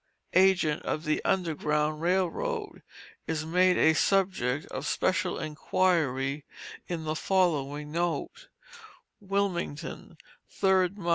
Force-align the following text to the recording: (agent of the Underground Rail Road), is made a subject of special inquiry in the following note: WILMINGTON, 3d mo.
(agent 0.33 0.81
of 0.81 1.03
the 1.05 1.23
Underground 1.23 2.01
Rail 2.01 2.27
Road), 2.27 2.81
is 3.27 3.45
made 3.45 3.77
a 3.77 3.93
subject 3.93 4.65
of 4.71 4.87
special 4.87 5.37
inquiry 5.37 6.43
in 6.87 7.03
the 7.03 7.15
following 7.15 7.91
note: 7.91 8.47
WILMINGTON, 9.23 10.17
3d 10.59 10.97
mo. 10.97 11.09